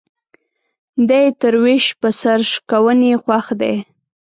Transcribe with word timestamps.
دى 1.07 1.19
يې 1.25 1.31
تر 1.41 1.53
ويش 1.63 1.85
په 2.01 2.09
سر 2.21 2.39
شکوني 2.51 3.11
خوښ 3.21 3.45
دى. 3.61 3.75